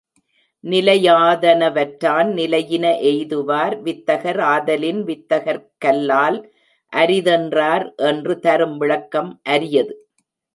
[0.63, 6.39] நிலையாதனவற்றான் நிலையின எய்துவார் வித்தகர் ஆதலின் வித்தகர்க்கல்லால்
[6.93, 9.95] அரிதென்றார் என்று தரும் விளக்கம் அரியது.